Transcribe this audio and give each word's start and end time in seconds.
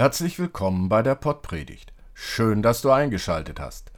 Herzlich 0.00 0.38
willkommen 0.38 0.88
bei 0.88 1.02
der 1.02 1.14
Pottpredigt. 1.14 1.92
Schön, 2.14 2.62
dass 2.62 2.80
du 2.80 2.90
eingeschaltet 2.90 3.60
hast. 3.60 3.92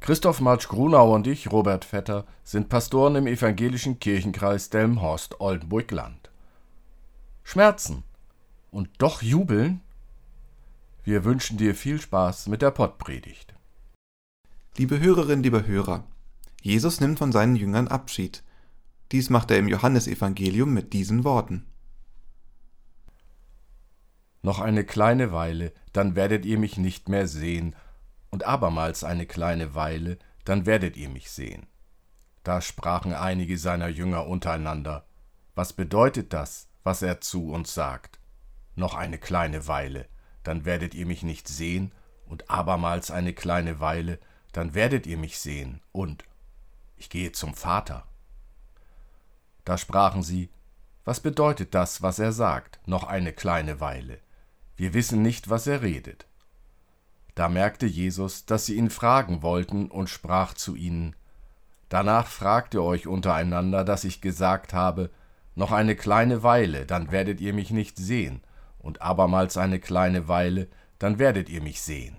Christoph 0.00 0.40
Marsch 0.40 0.66
Grunau 0.66 1.14
und 1.14 1.26
ich, 1.26 1.52
Robert 1.52 1.84
Vetter, 1.84 2.24
sind 2.42 2.70
Pastoren 2.70 3.16
im 3.16 3.26
evangelischen 3.26 4.00
Kirchenkreis 4.00 4.70
Delmenhorst-Oldenburg-Land. 4.70 6.30
Schmerzen 7.44 8.02
und 8.70 8.88
doch 8.96 9.20
jubeln? 9.20 9.82
Wir 11.04 11.22
wünschen 11.22 11.58
dir 11.58 11.74
viel 11.74 12.00
Spaß 12.00 12.46
mit 12.46 12.62
der 12.62 12.70
Pottpredigt. 12.70 13.52
Liebe 14.78 15.00
Hörerinnen, 15.00 15.42
liebe 15.42 15.66
Hörer, 15.66 16.04
Jesus 16.62 16.98
nimmt 16.98 17.18
von 17.18 17.30
seinen 17.30 17.56
Jüngern 17.56 17.88
Abschied. 17.88 18.42
Dies 19.12 19.28
macht 19.28 19.50
er 19.50 19.58
im 19.58 19.68
Johannesevangelium 19.68 20.72
mit 20.72 20.94
diesen 20.94 21.24
Worten. 21.24 21.66
Noch 24.42 24.58
eine 24.58 24.84
kleine 24.84 25.30
Weile, 25.32 25.72
dann 25.92 26.16
werdet 26.16 26.44
ihr 26.44 26.58
mich 26.58 26.76
nicht 26.76 27.08
mehr 27.08 27.28
sehen, 27.28 27.76
und 28.30 28.44
abermals 28.44 29.04
eine 29.04 29.26
kleine 29.26 29.74
Weile, 29.74 30.18
dann 30.44 30.66
werdet 30.66 30.96
ihr 30.96 31.08
mich 31.08 31.30
sehen. 31.30 31.66
Da 32.42 32.60
sprachen 32.60 33.14
einige 33.14 33.56
seiner 33.56 33.88
Jünger 33.88 34.26
untereinander, 34.26 35.06
was 35.54 35.72
bedeutet 35.72 36.32
das, 36.32 36.68
was 36.82 37.02
er 37.02 37.20
zu 37.20 37.52
uns 37.52 37.72
sagt? 37.72 38.18
Noch 38.74 38.94
eine 38.94 39.18
kleine 39.18 39.68
Weile, 39.68 40.06
dann 40.42 40.64
werdet 40.64 40.94
ihr 40.94 41.06
mich 41.06 41.22
nicht 41.22 41.46
sehen, 41.46 41.92
und 42.26 42.50
abermals 42.50 43.10
eine 43.10 43.34
kleine 43.34 43.78
Weile, 43.78 44.18
dann 44.52 44.74
werdet 44.74 45.06
ihr 45.06 45.18
mich 45.18 45.38
sehen, 45.38 45.80
und 45.92 46.24
ich 46.96 47.10
gehe 47.10 47.30
zum 47.30 47.54
Vater. 47.54 48.06
Da 49.64 49.78
sprachen 49.78 50.22
sie, 50.24 50.50
was 51.04 51.20
bedeutet 51.20 51.74
das, 51.74 52.02
was 52.02 52.18
er 52.18 52.32
sagt, 52.32 52.80
noch 52.86 53.04
eine 53.04 53.32
kleine 53.32 53.78
Weile? 53.78 54.18
Wir 54.82 54.94
wissen 54.94 55.22
nicht, 55.22 55.48
was 55.48 55.68
er 55.68 55.80
redet. 55.82 56.26
Da 57.36 57.48
merkte 57.48 57.86
Jesus, 57.86 58.46
dass 58.46 58.66
sie 58.66 58.74
ihn 58.74 58.90
fragen 58.90 59.40
wollten 59.40 59.88
und 59.88 60.10
sprach 60.10 60.54
zu 60.54 60.74
ihnen, 60.74 61.14
Danach 61.88 62.26
fragt 62.26 62.74
ihr 62.74 62.82
euch 62.82 63.06
untereinander, 63.06 63.84
dass 63.84 64.02
ich 64.02 64.20
gesagt 64.20 64.74
habe, 64.74 65.10
noch 65.54 65.70
eine 65.70 65.94
kleine 65.94 66.42
Weile, 66.42 66.84
dann 66.84 67.12
werdet 67.12 67.40
ihr 67.40 67.54
mich 67.54 67.70
nicht 67.70 67.96
sehen, 67.96 68.40
und 68.80 69.02
abermals 69.02 69.56
eine 69.56 69.78
kleine 69.78 70.26
Weile, 70.26 70.66
dann 70.98 71.20
werdet 71.20 71.48
ihr 71.48 71.62
mich 71.62 71.80
sehen. 71.80 72.16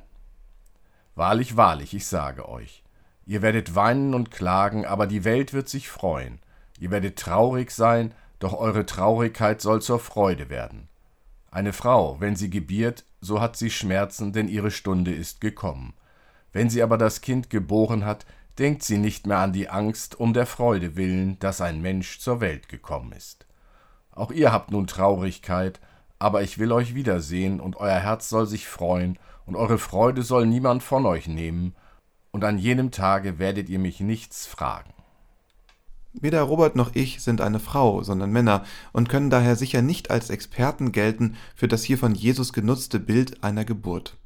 Wahrlich, 1.16 1.58
wahrlich, 1.58 1.94
ich 1.94 2.08
sage 2.08 2.48
euch, 2.48 2.86
ihr 3.26 3.42
werdet 3.42 3.76
weinen 3.76 4.14
und 4.14 4.32
klagen, 4.32 4.86
aber 4.86 5.06
die 5.06 5.26
Welt 5.26 5.52
wird 5.52 5.68
sich 5.68 5.90
freuen, 5.90 6.40
ihr 6.80 6.92
werdet 6.92 7.20
traurig 7.20 7.72
sein, 7.72 8.14
doch 8.40 8.54
eure 8.54 8.86
Traurigkeit 8.86 9.60
soll 9.60 9.82
zur 9.82 10.00
Freude 10.00 10.50
werden. 10.50 10.88
Eine 11.54 11.72
Frau, 11.72 12.20
wenn 12.20 12.36
sie 12.36 12.50
gebiert, 12.50 13.06
so 13.22 13.40
hat 13.40 13.58
sie 13.58 13.70
Schmerzen, 13.70 14.34
denn 14.34 14.48
ihre 14.48 14.72
Stunde 14.72 15.14
ist 15.14 15.40
gekommen. 15.40 15.94
Wenn 16.52 16.72
sie 16.72 16.82
aber 16.82 16.98
das 16.98 17.22
Kind 17.22 17.52
geboren 17.52 18.06
hat, 18.06 18.26
denkt 18.58 18.82
sie 18.82 18.98
nicht 18.98 19.28
mehr 19.28 19.38
an 19.38 19.54
die 19.54 19.70
Angst 19.70 20.20
um 20.20 20.34
der 20.34 20.48
Freude 20.48 20.96
willen, 20.96 21.38
dass 21.38 21.62
ein 21.62 21.80
Mensch 21.80 22.18
zur 22.18 22.42
Welt 22.42 22.70
gekommen 22.70 23.12
ist. 23.12 23.46
Auch 24.10 24.32
ihr 24.32 24.52
habt 24.52 24.72
nun 24.72 24.88
Traurigkeit, 24.88 25.80
aber 26.18 26.42
ich 26.42 26.58
will 26.58 26.72
euch 26.72 26.96
wiedersehen, 26.96 27.60
und 27.60 27.76
euer 27.76 28.00
Herz 28.00 28.30
soll 28.30 28.48
sich 28.48 28.68
freuen, 28.68 29.20
und 29.46 29.56
eure 29.56 29.78
Freude 29.78 30.24
soll 30.24 30.48
niemand 30.48 30.82
von 30.82 31.06
euch 31.06 31.28
nehmen, 31.28 31.76
und 32.32 32.44
an 32.44 32.58
jenem 32.58 32.90
Tage 32.90 33.38
werdet 33.38 33.70
ihr 33.70 33.78
mich 33.78 34.00
nichts 34.00 34.48
fragen. 34.48 34.96
Weder 36.14 36.44
Robert 36.44 36.76
noch 36.76 36.94
ich 36.94 37.22
sind 37.22 37.42
eine 37.42 37.60
Frau, 37.60 38.04
sondern 38.04 38.32
Männer 38.32 38.64
und 38.92 39.10
können 39.10 39.30
daher 39.30 39.56
sicher 39.56 39.82
nicht 39.82 40.12
als 40.12 40.30
Experten 40.30 40.92
gelten 40.92 41.36
für 41.56 41.68
das 41.68 41.84
hier 41.84 41.98
von 41.98 42.14
Jesus 42.14 42.54
genutzte 42.54 43.00
Bild 43.00 43.44
einer 43.44 43.66
Geburt. 43.66 44.18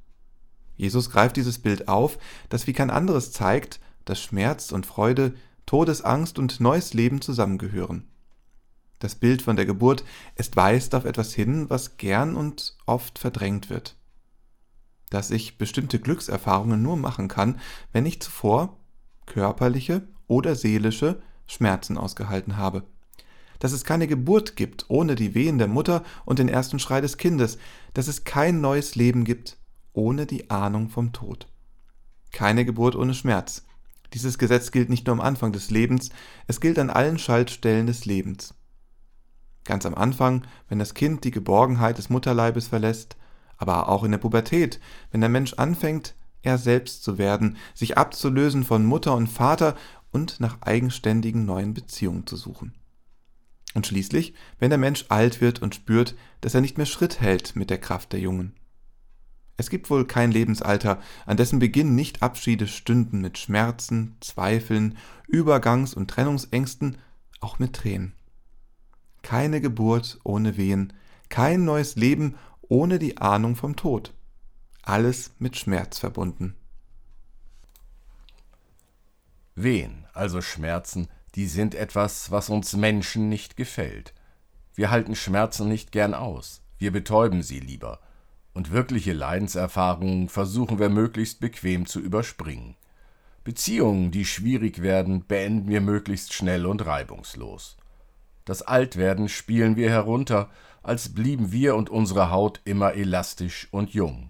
Jesus 0.75 1.09
greift 1.09 1.37
dieses 1.37 1.59
Bild 1.59 1.87
auf, 1.87 2.19
das 2.49 2.67
wie 2.67 2.73
kein 2.73 2.89
anderes 2.89 3.31
zeigt, 3.31 3.79
dass 4.05 4.21
Schmerz 4.21 4.71
und 4.71 4.85
Freude, 4.85 5.33
Todesangst 5.65 6.39
und 6.39 6.59
neues 6.59 6.93
Leben 6.93 7.21
zusammengehören. 7.21 8.07
Das 8.99 9.15
Bild 9.15 9.41
von 9.41 9.55
der 9.55 9.65
Geburt, 9.65 10.03
es 10.35 10.55
weist 10.55 10.95
auf 10.95 11.05
etwas 11.05 11.33
hin, 11.33 11.69
was 11.69 11.97
gern 11.97 12.35
und 12.35 12.77
oft 12.85 13.19
verdrängt 13.19 13.69
wird. 13.69 13.95
Dass 15.09 15.31
ich 15.31 15.57
bestimmte 15.57 15.99
Glückserfahrungen 15.99 16.81
nur 16.81 16.97
machen 16.97 17.27
kann, 17.27 17.59
wenn 17.91 18.05
ich 18.05 18.21
zuvor 18.21 18.77
körperliche 19.25 20.07
oder 20.27 20.55
seelische 20.55 21.21
Schmerzen 21.47 21.97
ausgehalten 21.97 22.57
habe. 22.57 22.83
Dass 23.59 23.71
es 23.71 23.83
keine 23.83 24.07
Geburt 24.07 24.55
gibt 24.55 24.85
ohne 24.87 25.15
die 25.15 25.33
Wehen 25.33 25.57
der 25.57 25.67
Mutter 25.67 26.03
und 26.25 26.39
den 26.39 26.49
ersten 26.49 26.79
Schrei 26.79 27.01
des 27.01 27.17
Kindes, 27.17 27.57
dass 27.93 28.07
es 28.07 28.23
kein 28.23 28.61
neues 28.61 28.95
Leben 28.95 29.23
gibt 29.23 29.57
ohne 29.93 30.27
die 30.27 30.51
Ahnung 30.51 30.89
vom 30.89 31.11
Tod. 31.11 31.47
Keine 32.31 32.65
Geburt 32.65 32.95
ohne 32.95 33.15
Schmerz. 33.15 33.65
Dieses 34.13 34.37
Gesetz 34.37 34.71
gilt 34.71 34.89
nicht 34.89 35.07
nur 35.07 35.13
am 35.13 35.21
Anfang 35.21 35.51
des 35.51 35.71
Lebens, 35.71 36.11
es 36.45 36.61
gilt 36.61 36.77
an 36.79 36.91
allen 36.91 37.17
Schaltstellen 37.17 37.87
des 37.87 38.05
Lebens. 38.05 38.53
Ganz 39.65 39.85
am 39.85 39.95
Anfang, 39.95 40.45
wenn 40.69 40.79
das 40.79 40.93
Kind 40.93 41.23
die 41.23 41.31
Geborgenheit 41.31 41.97
des 41.97 42.09
Mutterleibes 42.09 42.67
verlässt, 42.67 43.17
aber 43.57 43.89
auch 43.89 44.03
in 44.03 44.11
der 44.11 44.19
Pubertät, 44.19 44.79
wenn 45.11 45.19
der 45.19 45.29
Mensch 45.29 45.53
anfängt, 45.55 46.15
er 46.41 46.57
selbst 46.57 47.03
zu 47.03 47.17
werden, 47.17 47.57
sich 47.73 47.97
abzulösen 47.97 48.63
von 48.63 48.85
Mutter 48.85 49.15
und 49.15 49.27
Vater 49.27 49.75
und 50.11 50.39
nach 50.39 50.61
eigenständigen 50.61 51.45
neuen 51.45 51.73
Beziehungen 51.73 52.25
zu 52.27 52.35
suchen. 52.35 52.73
Und 53.73 53.85
schließlich, 53.85 54.33
wenn 54.59 54.69
der 54.69 54.79
Mensch 54.79 55.05
alt 55.09 55.41
wird 55.41 55.61
und 55.61 55.75
spürt, 55.75 56.15
dass 56.41 56.55
er 56.55 56.61
nicht 56.61 56.77
mehr 56.77 56.85
Schritt 56.85 57.21
hält 57.21 57.55
mit 57.55 57.69
der 57.69 57.77
Kraft 57.77 58.13
der 58.13 58.19
Jungen. 58.19 58.55
Es 59.57 59.69
gibt 59.69 59.89
wohl 59.89 60.05
kein 60.05 60.31
Lebensalter, 60.31 61.01
an 61.25 61.37
dessen 61.37 61.59
Beginn 61.59 61.95
nicht 61.95 62.21
Abschiede 62.21 62.67
stünden 62.67 63.21
mit 63.21 63.39
Schmerzen, 63.39 64.15
Zweifeln, 64.19 64.97
Übergangs- 65.27 65.95
und 65.95 66.09
Trennungsängsten, 66.09 66.97
auch 67.39 67.57
mit 67.59 67.73
Tränen. 67.73 68.13
Keine 69.23 69.59
Geburt 69.59 70.19
ohne 70.23 70.57
Wehen, 70.57 70.93
kein 71.29 71.65
neues 71.65 71.95
Leben 71.95 72.35
ohne 72.61 72.99
die 72.99 73.17
Ahnung 73.17 73.55
vom 73.55 73.75
Tod. 73.75 74.13
Alles 74.83 75.31
mit 75.39 75.57
Schmerz 75.57 75.99
verbunden. 75.99 76.55
Wehen, 79.59 80.05
also 80.13 80.39
Schmerzen, 80.39 81.07
die 81.33 81.47
sind 81.47 81.73
etwas, 81.73 82.29
was 82.29 82.49
uns 82.49 82.75
Menschen 82.75 83.27
nicht 83.27 83.57
gefällt. 83.57 84.13
Wir 84.75 84.91
halten 84.91 85.15
Schmerzen 85.15 85.67
nicht 85.67 85.91
gern 85.91 86.13
aus, 86.13 86.61
wir 86.77 86.91
betäuben 86.91 87.41
sie 87.41 87.59
lieber, 87.59 87.99
und 88.53 88.71
wirkliche 88.71 89.13
Leidenserfahrungen 89.13 90.29
versuchen 90.29 90.77
wir 90.77 90.89
möglichst 90.89 91.39
bequem 91.39 91.87
zu 91.87 91.99
überspringen. 91.99 92.75
Beziehungen, 93.43 94.11
die 94.11 94.25
schwierig 94.25 94.83
werden, 94.83 95.25
beenden 95.25 95.67
wir 95.69 95.81
möglichst 95.81 96.33
schnell 96.33 96.67
und 96.67 96.85
reibungslos. 96.85 97.77
Das 98.45 98.61
Altwerden 98.61 99.27
spielen 99.27 99.75
wir 99.75 99.89
herunter, 99.89 100.51
als 100.83 101.15
blieben 101.15 101.51
wir 101.51 101.75
und 101.75 101.89
unsere 101.89 102.29
Haut 102.29 102.61
immer 102.63 102.93
elastisch 102.93 103.67
und 103.71 103.89
jung. 103.89 104.29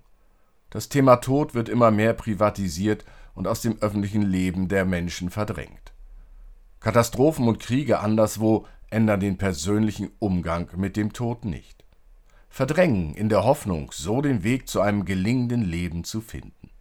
Das 0.70 0.88
Thema 0.88 1.18
Tod 1.18 1.54
wird 1.54 1.68
immer 1.68 1.92
mehr 1.92 2.14
privatisiert 2.14 3.04
und 3.38 3.48
aus 3.48 3.62
dem 3.62 3.78
öffentlichen 3.82 4.24
Leben 4.24 4.68
der 4.68 4.84
Menschen 4.84 5.30
verdrängt. 5.30 5.94
Katastrophen 6.80 7.48
und 7.48 7.60
Kriege 7.60 8.00
anderswo 8.00 8.66
ändern 8.90 9.20
den 9.20 9.38
persönlichen 9.38 10.10
Umgang 10.18 10.72
mit 10.76 10.98
dem 10.98 11.14
Tod 11.14 11.46
nicht. 11.46 11.86
Verdrängen 12.50 13.14
in 13.14 13.30
der 13.30 13.44
Hoffnung, 13.44 13.92
so 13.94 14.22
den 14.22 14.44
Weg 14.44 14.68
zu 14.68 14.82
einem 14.82 15.06
gelingenden 15.06 15.62
Leben 15.62 16.04
zu 16.04 16.20
finden. 16.20 16.72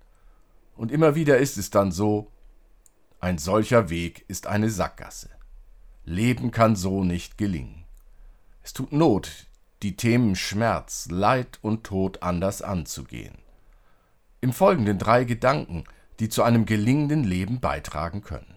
Und 0.77 0.91
immer 0.91 1.15
wieder 1.15 1.37
ist 1.37 1.59
es 1.59 1.69
dann 1.69 1.93
so, 1.93 2.33
ein 3.21 3.37
solcher 3.37 3.91
Weg 3.91 4.25
ist 4.27 4.47
eine 4.47 4.71
Sackgasse. 4.71 5.29
Leben 6.07 6.53
kann 6.53 6.75
so 6.75 7.05
nicht 7.05 7.37
gelingen. 7.37 7.85
Es 8.63 8.73
tut 8.73 8.95
Not, 8.95 9.47
die 9.83 9.95
Themen 9.95 10.37
Schmerz, 10.37 11.09
Leid 11.11 11.59
und 11.61 11.85
Tod 11.85 12.23
anders 12.23 12.63
anzugehen. 12.63 13.37
Im 14.41 14.55
Folgenden 14.55 14.99
drei 14.99 15.25
Gedanken 15.25 15.85
die 16.21 16.29
zu 16.29 16.43
einem 16.43 16.67
gelingenden 16.67 17.25
Leben 17.25 17.61
beitragen 17.61 18.23
können. 18.23 18.57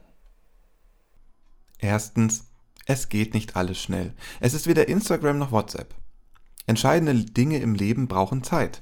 Erstens, 1.78 2.46
es 2.86 3.10
geht 3.10 3.34
nicht 3.34 3.56
alles 3.56 3.82
schnell. 3.82 4.14
Es 4.40 4.54
ist 4.54 4.68
weder 4.68 4.88
Instagram 4.88 5.38
noch 5.38 5.52
WhatsApp. 5.52 5.94
Entscheidende 6.66 7.16
Dinge 7.16 7.60
im 7.60 7.74
Leben 7.74 8.08
brauchen 8.08 8.44
Zeit. 8.44 8.82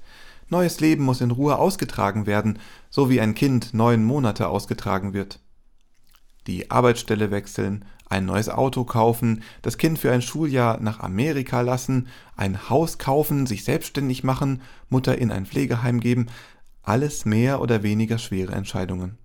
Neues 0.49 0.79
Leben 0.79 1.03
muss 1.03 1.21
in 1.21 1.31
Ruhe 1.31 1.57
ausgetragen 1.57 2.25
werden, 2.25 2.59
so 2.89 3.09
wie 3.09 3.19
ein 3.19 3.35
Kind 3.35 3.73
neun 3.73 4.03
Monate 4.03 4.47
ausgetragen 4.47 5.13
wird. 5.13 5.39
Die 6.47 6.71
Arbeitsstelle 6.71 7.31
wechseln, 7.31 7.83
ein 8.09 8.25
neues 8.25 8.47
Auto 8.47 8.85
kaufen, 8.85 9.43
das 9.61 9.77
Kind 9.77 9.99
für 9.99 10.11
ein 10.11 10.21
Schuljahr 10.21 10.79
nach 10.79 11.01
Amerika 11.01 11.61
lassen, 11.61 12.07
ein 12.37 12.69
Haus 12.69 12.97
kaufen, 12.97 13.45
sich 13.45 13.65
selbstständig 13.65 14.23
machen, 14.23 14.61
Mutter 14.89 15.17
in 15.17 15.31
ein 15.31 15.45
Pflegeheim 15.45 15.99
geben, 15.99 16.27
alles 16.87 17.25
mehr 17.25 17.61
oder 17.61 17.83
weniger 17.83 18.17
schwere 18.17 18.53
Entscheidungen. 18.53 19.17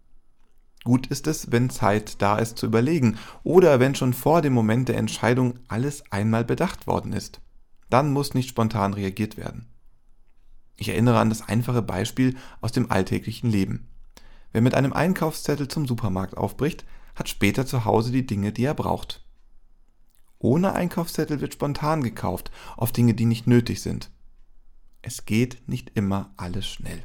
Gut 0.84 1.06
ist 1.06 1.28
es, 1.28 1.52
wenn 1.52 1.70
Zeit 1.70 2.20
da 2.20 2.38
ist 2.38 2.58
zu 2.58 2.66
überlegen 2.66 3.18
oder 3.44 3.78
wenn 3.78 3.94
schon 3.94 4.14
vor 4.14 4.42
dem 4.42 4.52
Moment 4.52 4.88
der 4.88 4.98
Entscheidung 4.98 5.60
alles 5.68 6.02
einmal 6.10 6.44
bedacht 6.44 6.88
worden 6.88 7.12
ist. 7.12 7.40
Dann 7.88 8.12
muss 8.12 8.34
nicht 8.34 8.48
spontan 8.48 8.94
reagiert 8.94 9.36
werden. 9.36 9.68
Ich 10.76 10.88
erinnere 10.88 11.20
an 11.20 11.28
das 11.28 11.48
einfache 11.48 11.82
Beispiel 11.82 12.36
aus 12.60 12.72
dem 12.72 12.90
alltäglichen 12.90 13.48
Leben. 13.48 13.86
Wer 14.50 14.60
mit 14.62 14.74
einem 14.74 14.92
Einkaufszettel 14.92 15.68
zum 15.68 15.86
Supermarkt 15.86 16.36
aufbricht, 16.36 16.84
hat 17.14 17.28
später 17.28 17.64
zu 17.64 17.84
Hause 17.84 18.10
die 18.10 18.26
Dinge, 18.26 18.50
die 18.50 18.64
er 18.64 18.74
braucht. 18.74 19.24
Ohne 20.38 20.72
Einkaufszettel 20.72 21.40
wird 21.40 21.52
spontan 21.52 22.02
gekauft, 22.02 22.50
auf 22.76 22.90
Dinge, 22.90 23.14
die 23.14 23.26
nicht 23.26 23.46
nötig 23.46 23.80
sind. 23.82 24.10
Es 25.00 25.26
geht 25.26 25.68
nicht 25.68 25.92
immer 25.94 26.32
alles 26.36 26.66
schnell. 26.66 27.04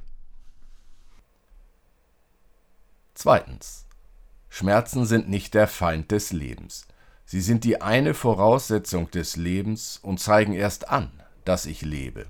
Zweitens. 3.17 3.87
Schmerzen 4.47 5.07
sind 5.07 5.27
nicht 5.27 5.55
der 5.55 5.67
Feind 5.67 6.11
des 6.11 6.31
Lebens. 6.33 6.85
Sie 7.25 7.41
sind 7.41 7.63
die 7.63 7.81
eine 7.81 8.13
Voraussetzung 8.13 9.09
des 9.09 9.37
Lebens 9.37 9.99
und 10.03 10.19
zeigen 10.19 10.53
erst 10.53 10.89
an, 10.89 11.09
dass 11.43 11.65
ich 11.65 11.81
lebe. 11.81 12.27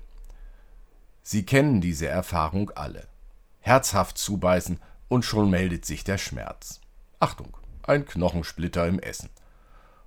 Sie 1.22 1.44
kennen 1.44 1.82
diese 1.82 2.06
Erfahrung 2.06 2.70
alle. 2.70 3.06
Herzhaft 3.60 4.16
zubeißen 4.16 4.80
und 5.08 5.26
schon 5.26 5.50
meldet 5.50 5.84
sich 5.84 6.04
der 6.04 6.16
Schmerz. 6.16 6.80
Achtung, 7.20 7.54
ein 7.82 8.06
Knochensplitter 8.06 8.88
im 8.88 8.98
Essen. 8.98 9.28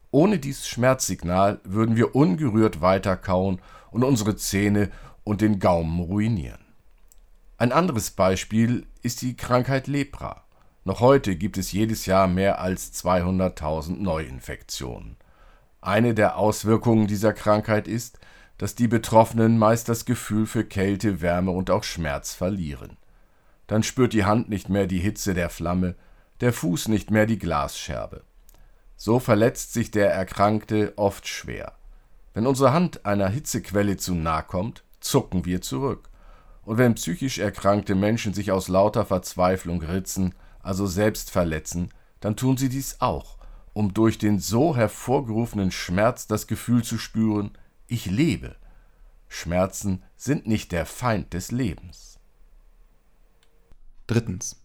Ohne 0.10 0.40
dieses 0.40 0.68
Schmerzsignal 0.68 1.60
würden 1.64 1.96
wir 1.96 2.16
ungerührt 2.16 2.82
weiterkauen 2.82 3.62
und 3.92 4.04
unsere 4.04 4.36
Zähne 4.36 4.90
und 5.24 5.42
den 5.42 5.60
Gaumen 5.60 6.00
ruinieren. 6.00 6.66
Ein 7.60 7.72
anderes 7.72 8.10
Beispiel 8.10 8.88
ist 9.04 9.22
die 9.22 9.38
Krankheit 9.38 9.86
Lepra. 9.86 10.44
Noch 10.84 11.00
heute 11.00 11.36
gibt 11.36 11.60
es 11.60 11.72
jedes 11.72 12.08
Jahr 12.08 12.28
mehr 12.28 12.60
als 12.60 12.92
200.000 12.94 13.98
Neuinfektionen. 14.02 15.16
Eine 15.80 16.16
der 16.16 16.38
Auswirkungen 16.38 17.06
dieser 17.06 17.34
Krankheit 17.34 17.88
ist, 17.88 18.20
dass 18.58 18.74
die 18.74 18.88
Betroffenen 18.88 19.60
meist 19.60 19.90
das 19.90 20.06
Gefühl 20.06 20.48
für 20.48 20.64
Kälte, 20.64 21.22
Wärme 21.22 21.52
und 21.52 21.70
auch 21.70 21.84
Schmerz 21.84 22.34
verlieren. 22.34 22.98
Dann 23.68 23.84
spürt 23.84 24.14
die 24.14 24.26
Hand 24.26 24.50
nicht 24.50 24.70
mehr 24.70 24.88
die 24.88 25.00
Hitze 25.00 25.36
der 25.36 25.50
Flamme, 25.50 25.96
der 26.42 26.52
Fuß 26.52 26.88
nicht 26.88 27.12
mehr 27.12 27.28
die 27.28 27.40
Glasscherbe. 27.40 28.24
So 28.98 29.20
verletzt 29.20 29.74
sich 29.74 29.92
der 29.92 30.12
Erkrankte 30.12 30.94
oft 30.96 31.28
schwer. 31.28 31.74
Wenn 32.34 32.48
unsere 32.48 32.74
Hand 32.74 33.06
einer 33.06 33.30
Hitzequelle 33.30 33.98
zu 33.98 34.16
nahe 34.16 34.44
kommt, 34.44 34.84
zucken 35.00 35.46
wir 35.46 35.62
zurück. 35.62 36.10
Und 36.64 36.78
wenn 36.78 36.96
psychisch 36.96 37.38
erkrankte 37.38 37.94
Menschen 37.94 38.34
sich 38.34 38.52
aus 38.52 38.68
lauter 38.68 39.06
Verzweiflung 39.06 39.82
ritzen, 39.82 40.34
also 40.64 40.88
selbst 40.88 41.32
verletzen, 41.32 41.90
dann 42.20 42.36
tun 42.36 42.58
sie 42.58 42.70
dies 42.70 43.02
auch, 43.02 43.38
um 43.74 43.94
durch 43.94 44.18
den 44.18 44.40
so 44.40 44.76
hervorgerufenen 44.76 45.72
Schmerz 45.72 46.28
das 46.28 46.48
Gefühl 46.48 46.84
zu 46.84 46.98
spüren, 46.98 47.52
ich 47.88 48.06
lebe. 48.06 48.56
Schmerzen 49.28 50.04
sind 50.18 50.48
nicht 50.48 50.72
der 50.72 50.86
Feind 50.86 51.34
des 51.34 51.52
Lebens. 51.52 52.20
Drittens. 54.08 54.62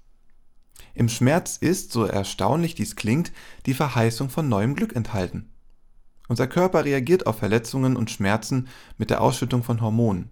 Im 0.95 1.09
Schmerz 1.09 1.57
ist, 1.57 1.93
so 1.93 2.05
erstaunlich 2.05 2.75
dies 2.75 2.97
klingt, 2.97 3.33
die 3.67 3.75
Verheißung 3.75 4.29
von 4.29 4.49
neuem 4.49 4.75
Glück 4.75 4.97
enthalten. 4.97 5.53
Unser 6.29 6.49
Körper 6.49 6.85
reagiert 6.85 7.27
auf 7.27 7.39
Verletzungen 7.39 7.97
und 7.97 8.11
Schmerzen 8.11 8.69
mit 8.99 9.11
der 9.11 9.21
Ausschüttung 9.21 9.63
von 9.63 9.81
Hormonen. 9.81 10.31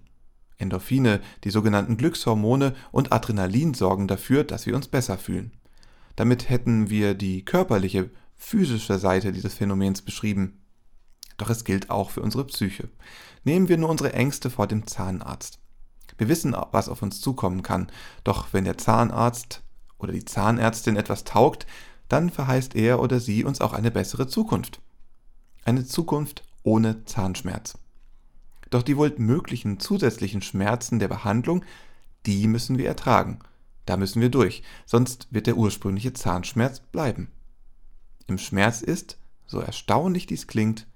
Endorphine, 0.59 1.21
die 1.45 1.51
sogenannten 1.51 1.97
Glückshormone 1.97 2.75
und 2.93 3.13
Adrenalin 3.13 3.75
sorgen 3.75 4.09
dafür, 4.09 4.45
dass 4.45 4.67
wir 4.67 4.77
uns 4.77 4.89
besser 4.89 5.19
fühlen. 5.19 5.53
Damit 6.17 6.49
hätten 6.49 6.91
wir 6.91 7.15
die 7.15 7.45
körperliche, 7.45 8.11
physische 8.37 8.99
Seite 8.99 9.33
dieses 9.33 9.55
Phänomens 9.55 10.03
beschrieben. 10.03 10.61
Doch 11.37 11.51
es 11.51 11.65
gilt 11.65 11.91
auch 11.91 12.11
für 12.11 12.23
unsere 12.23 12.47
Psyche. 12.47 12.89
Nehmen 13.43 13.69
wir 13.69 13.79
nur 13.79 13.91
unsere 13.91 14.13
Ängste 14.13 14.51
vor 14.51 14.67
dem 14.67 14.87
Zahnarzt. 14.87 15.59
Wir 16.17 16.29
wissen, 16.29 16.57
was 16.71 16.89
auf 16.89 17.03
uns 17.03 17.21
zukommen 17.21 17.63
kann, 17.63 17.91
doch 18.23 18.53
wenn 18.53 18.65
der 18.65 18.79
Zahnarzt 18.79 19.63
oder 19.99 20.13
die 20.13 20.25
Zahnärztin 20.25 20.97
etwas 20.97 21.25
taugt, 21.25 21.67
dann 22.09 22.31
verheißt 22.31 22.77
er 22.77 23.01
oder 23.01 23.19
sie 23.19 23.45
uns 23.45 23.61
auch 23.61 23.73
eine 23.73 23.91
bessere 23.91 24.29
Zukunft. 24.29 24.81
Eine 25.65 25.85
Zukunft 25.85 26.45
ohne 26.63 27.05
Zahnschmerz. 27.07 27.79
Doch 28.75 28.83
die 28.83 28.97
wohl 28.97 29.15
möglichen 29.19 29.79
zusätzlichen 29.79 30.43
Schmerzen 30.43 30.99
der 30.99 31.07
Behandlung, 31.07 31.65
die 32.27 32.49
müssen 32.49 32.77
wir 32.77 32.89
ertragen. 32.89 33.39
Da 33.87 33.97
müssen 33.97 34.21
wir 34.21 34.31
durch, 34.31 34.65
sonst 34.85 35.29
wird 35.31 35.47
der 35.47 35.57
ursprüngliche 35.57 36.13
Zahnschmerz 36.13 36.81
bleiben. 36.81 37.31
Im 38.27 38.37
Schmerz 38.37 38.83
ist, 38.83 39.17
so 39.47 39.61
erstaunlich 39.61 40.27
dies 40.27 40.49
klingt, 40.49 40.89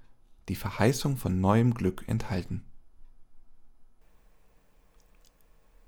die 0.49 0.55
Verheißung 0.55 1.15
von 1.15 1.39
neuem 1.39 1.73
Glück 1.73 2.03
enthalten. 2.07 2.65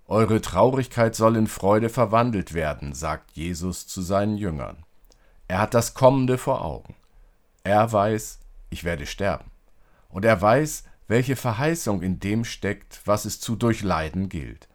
Eure 0.05 0.39
Traurigkeit 0.39 1.13
soll 1.13 1.35
in 1.35 1.47
Freude 1.47 1.89
verwandelt 1.89 2.53
werden, 2.53 2.93
sagt 2.93 3.31
Jesus 3.31 3.85
zu 3.85 4.01
seinen 4.01 4.37
Jüngern. 4.37 4.85
Er 5.49 5.59
hat 5.59 5.73
das 5.73 5.93
Kommende 5.93 6.37
vor 6.37 6.63
Augen. 6.63 6.95
Er 7.65 7.91
weiß, 7.91 8.39
ich 8.69 8.85
werde 8.85 9.05
sterben. 9.05 9.51
Und 10.07 10.23
er 10.23 10.41
weiß, 10.41 10.85
welche 11.11 11.35
Verheißung 11.35 12.01
in 12.01 12.21
dem 12.21 12.45
steckt, 12.45 13.01
was 13.03 13.25
es 13.25 13.41
zu 13.41 13.57
durchleiden 13.57 14.29
gilt. 14.29 14.69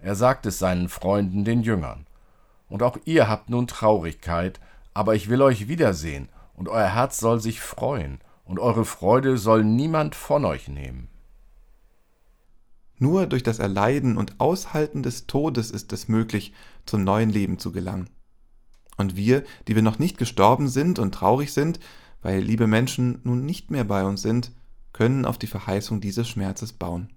Er 0.00 0.16
sagt 0.16 0.44
es 0.44 0.58
seinen 0.58 0.88
Freunden, 0.88 1.44
den 1.44 1.62
Jüngern. 1.62 2.08
Und 2.68 2.82
auch 2.82 2.98
ihr 3.04 3.28
habt 3.28 3.50
nun 3.50 3.68
Traurigkeit, 3.68 4.58
aber 4.94 5.14
ich 5.14 5.30
will 5.30 5.40
euch 5.42 5.68
wiedersehen, 5.68 6.28
und 6.54 6.68
euer 6.68 6.88
Herz 6.88 7.18
soll 7.18 7.40
sich 7.40 7.60
freuen, 7.60 8.18
und 8.44 8.58
eure 8.58 8.84
Freude 8.84 9.38
soll 9.38 9.62
niemand 9.62 10.16
von 10.16 10.44
euch 10.44 10.66
nehmen. 10.66 11.06
Nur 12.98 13.28
durch 13.28 13.44
das 13.44 13.60
Erleiden 13.60 14.16
und 14.16 14.40
Aushalten 14.40 15.04
des 15.04 15.28
Todes 15.28 15.70
ist 15.70 15.92
es 15.92 16.08
möglich, 16.08 16.52
zum 16.84 17.04
neuen 17.04 17.30
Leben 17.30 17.60
zu 17.60 17.70
gelangen. 17.70 18.10
Und 18.96 19.14
wir, 19.14 19.44
die 19.68 19.76
wir 19.76 19.82
noch 19.82 20.00
nicht 20.00 20.18
gestorben 20.18 20.66
sind 20.66 20.98
und 20.98 21.14
traurig 21.14 21.52
sind, 21.52 21.78
weil 22.22 22.40
liebe 22.40 22.66
Menschen 22.66 23.20
nun 23.22 23.46
nicht 23.46 23.70
mehr 23.70 23.84
bei 23.84 24.02
uns 24.02 24.20
sind, 24.20 24.50
können 24.96 25.26
auf 25.26 25.36
die 25.36 25.46
Verheißung 25.46 26.00
dieses 26.00 26.26
Schmerzes 26.26 26.72
bauen. 26.72 27.12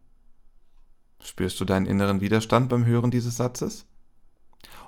Spürst 1.24 1.62
du 1.62 1.66
deinen 1.66 1.86
inneren 1.86 2.20
Widerstand 2.20 2.68
beim 2.68 2.86
Hören 2.86 3.10
dieses 3.10 3.38
Satzes? 3.38 3.86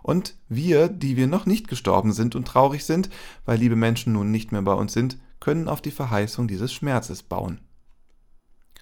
Und 0.03 0.36
wir, 0.50 0.89
die 0.89 1.15
wir 1.15 1.27
noch 1.27 1.45
nicht 1.45 1.69
gestorben 1.69 2.12
sind 2.12 2.36
und 2.36 2.50
traurig 2.50 2.83
sind, 2.83 3.10
weil 3.45 3.60
liebe 3.60 3.77
Menschen 3.77 4.12
nun 4.12 4.29
nicht 4.29 4.51
mehr 4.51 4.62
bei 4.62 4.74
uns 4.74 4.91
sind, 4.91 5.17
können 5.39 5.69
auf 5.69 5.81
die 5.81 5.91
Verheißung 5.91 6.50
dieses 6.50 6.74
Schmerzes 6.74 7.24
bauen. 7.24 7.62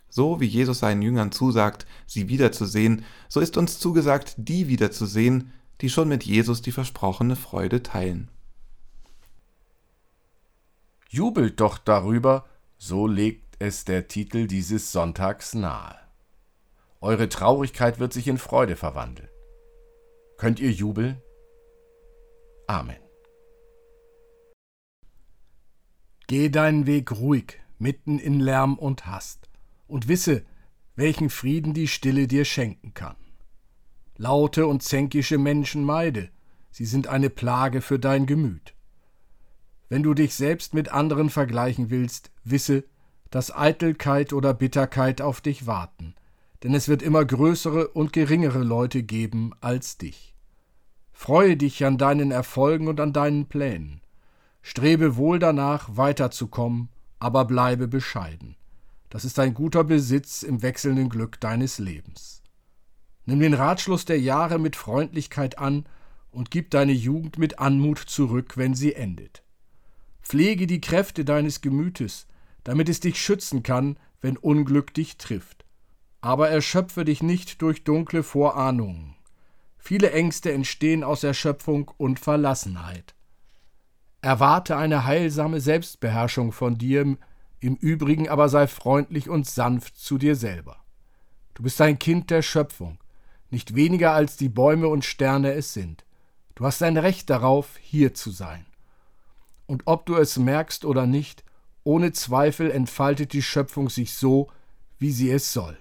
So 0.09 0.39
wie 0.39 0.47
Jesus 0.47 0.79
seinen 0.79 1.03
Jüngern 1.03 1.31
zusagt, 1.31 1.85
sie 2.07 2.29
wiederzusehen, 2.29 3.05
so 3.27 3.39
ist 3.39 3.57
uns 3.57 3.77
zugesagt, 3.77 4.33
die 4.37 4.67
wiederzusehen, 4.67 5.51
die 5.81 5.89
schon 5.89 6.09
mit 6.09 6.23
Jesus 6.23 6.63
die 6.63 6.71
versprochene 6.71 7.35
Freude 7.35 7.83
teilen. 7.83 8.31
Jubelt 11.09 11.59
doch 11.59 11.77
darüber, 11.77 12.45
so 12.79 13.05
legt 13.05 13.48
es 13.59 13.83
der 13.83 14.07
Titel 14.07 14.47
dieses 14.47 14.93
Sonntags 14.93 15.53
nahe. 15.53 15.97
Eure 17.01 17.27
Traurigkeit 17.27 17.99
wird 17.99 18.13
sich 18.13 18.27
in 18.29 18.37
Freude 18.37 18.77
verwandeln. 18.77 19.29
Könnt 20.37 20.61
ihr 20.61 20.71
jubeln? 20.71 21.21
Amen. 22.67 22.95
Geh 26.27 26.49
deinen 26.49 26.85
Weg 26.85 27.11
ruhig, 27.11 27.59
mitten 27.79 28.17
in 28.17 28.39
Lärm 28.39 28.77
und 28.77 29.05
Hast, 29.07 29.49
und 29.87 30.07
wisse, 30.07 30.45
welchen 30.95 31.29
Frieden 31.29 31.73
die 31.73 31.87
Stille 31.87 32.27
dir 32.27 32.45
schenken 32.45 32.93
kann. 32.93 33.17
Laute 34.15 34.67
und 34.67 34.83
zänkische 34.83 35.37
Menschen 35.37 35.83
meide, 35.83 36.29
sie 36.71 36.85
sind 36.85 37.07
eine 37.07 37.29
Plage 37.29 37.81
für 37.81 37.99
dein 37.99 38.25
Gemüt. 38.25 38.73
Wenn 39.89 40.03
du 40.03 40.13
dich 40.13 40.35
selbst 40.35 40.73
mit 40.73 40.89
anderen 40.89 41.29
vergleichen 41.29 41.89
willst, 41.89 42.31
wisse, 42.43 42.83
dass 43.29 43.55
Eitelkeit 43.55 44.33
oder 44.33 44.53
Bitterkeit 44.53 45.21
auf 45.21 45.41
dich 45.41 45.67
warten, 45.67 46.15
denn 46.63 46.73
es 46.73 46.87
wird 46.87 47.01
immer 47.01 47.23
größere 47.23 47.89
und 47.89 48.13
geringere 48.13 48.63
Leute 48.63 49.03
geben 49.03 49.51
als 49.61 49.97
dich. 49.97 50.35
Freue 51.11 51.57
dich 51.57 51.83
an 51.85 51.97
deinen 51.97 52.31
Erfolgen 52.31 52.87
und 52.87 52.99
an 52.99 53.13
deinen 53.13 53.47
Plänen. 53.47 54.01
Strebe 54.61 55.15
wohl 55.15 55.39
danach, 55.39 55.97
weiterzukommen, 55.97 56.89
aber 57.19 57.45
bleibe 57.45 57.87
bescheiden. 57.87 58.55
Das 59.09 59.25
ist 59.25 59.39
ein 59.39 59.53
guter 59.53 59.83
Besitz 59.83 60.43
im 60.43 60.61
wechselnden 60.61 61.09
Glück 61.09 61.39
deines 61.39 61.79
Lebens. 61.79 62.41
Nimm 63.25 63.39
den 63.39 63.53
Ratschluss 63.53 64.05
der 64.05 64.19
Jahre 64.19 64.59
mit 64.59 64.75
Freundlichkeit 64.75 65.59
an 65.59 65.85
und 66.31 66.51
gib 66.51 66.71
deine 66.71 66.91
Jugend 66.91 67.37
mit 67.37 67.59
Anmut 67.59 67.99
zurück, 67.99 68.57
wenn 68.57 68.75
sie 68.75 68.93
endet. 68.93 69.43
Pflege 70.21 70.67
die 70.67 70.81
Kräfte 70.81 71.25
deines 71.25 71.61
Gemütes, 71.61 72.27
damit 72.69 72.87
es 72.87 72.99
dich 72.99 73.19
schützen 73.19 73.63
kann, 73.63 73.97
wenn 74.21 74.37
Unglück 74.37 74.93
dich 74.93 75.17
trifft. 75.17 75.65
Aber 76.21 76.49
erschöpfe 76.49 77.03
dich 77.03 77.23
nicht 77.23 77.63
durch 77.63 77.83
dunkle 77.83 78.21
Vorahnungen. 78.21 79.15
Viele 79.79 80.11
Ängste 80.11 80.51
entstehen 80.51 81.03
aus 81.03 81.23
Erschöpfung 81.23 81.89
und 81.97 82.19
Verlassenheit. 82.19 83.15
Erwarte 84.21 84.77
eine 84.77 85.05
heilsame 85.05 85.61
Selbstbeherrschung 85.61 86.51
von 86.51 86.77
dir, 86.77 87.17
im 87.59 87.75
Übrigen 87.75 88.29
aber 88.29 88.49
sei 88.49 88.67
freundlich 88.67 89.29
und 89.29 89.47
sanft 89.47 89.97
zu 89.97 90.19
dir 90.19 90.35
selber. 90.35 90.77
Du 91.55 91.63
bist 91.63 91.81
ein 91.81 91.97
Kind 91.97 92.29
der 92.29 92.43
Schöpfung. 92.43 92.99
nicht 93.49 93.73
weniger 93.73 94.11
als 94.11 94.37
die 94.37 94.47
Bäume 94.47 94.89
und 94.89 95.05
Sterne 95.05 95.53
es 95.53 95.73
sind. 95.73 96.05
Du 96.53 96.67
hast 96.67 96.83
ein 96.83 96.97
Recht 96.97 97.31
darauf, 97.31 97.77
hier 97.81 98.13
zu 98.13 98.29
sein. 98.29 98.67
Und 99.65 99.81
ob 99.85 100.05
du 100.05 100.17
es 100.17 100.37
merkst 100.37 100.85
oder 100.85 101.07
nicht, 101.07 101.43
ohne 101.89 102.11
Zweifel 102.11 102.69
entfaltet 102.69 103.33
die 103.33 103.41
Schöpfung 103.41 103.89
sich 103.89 104.13
so, 104.13 104.51
wie 104.99 105.11
sie 105.11 105.31
es 105.31 105.53
soll. 105.53 105.75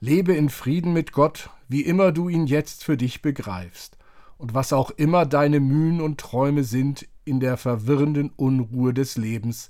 Lebe 0.00 0.32
in 0.32 0.48
Frieden 0.48 0.94
mit 0.94 1.12
Gott, 1.12 1.50
wie 1.68 1.82
immer 1.82 2.12
du 2.12 2.30
ihn 2.30 2.46
jetzt 2.46 2.82
für 2.82 2.96
dich 2.96 3.20
begreifst, 3.20 3.98
und 4.38 4.54
was 4.54 4.72
auch 4.72 4.90
immer 4.90 5.26
deine 5.26 5.60
Mühen 5.60 6.00
und 6.00 6.18
Träume 6.18 6.64
sind 6.64 7.06
in 7.26 7.40
der 7.40 7.58
verwirrenden 7.58 8.30
Unruhe 8.30 8.94
des 8.94 9.18
Lebens, 9.18 9.68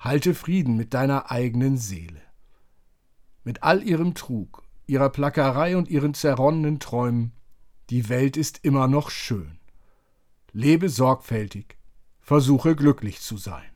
halte 0.00 0.34
Frieden 0.34 0.76
mit 0.76 0.92
deiner 0.92 1.30
eigenen 1.30 1.76
Seele. 1.76 2.20
Mit 3.44 3.62
all 3.62 3.80
ihrem 3.80 4.14
Trug, 4.14 4.64
ihrer 4.88 5.10
Plackerei 5.10 5.76
und 5.76 5.88
ihren 5.88 6.14
zerronnenen 6.14 6.80
Träumen, 6.80 7.30
die 7.90 8.08
Welt 8.08 8.36
ist 8.36 8.64
immer 8.64 8.88
noch 8.88 9.10
schön. 9.10 9.60
Lebe 10.50 10.88
sorgfältig, 10.88 11.78
versuche 12.18 12.74
glücklich 12.74 13.20
zu 13.20 13.36
sein. 13.36 13.75